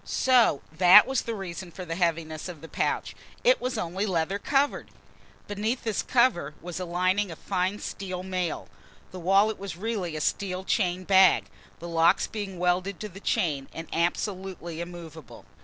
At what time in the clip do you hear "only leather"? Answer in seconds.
3.77-4.39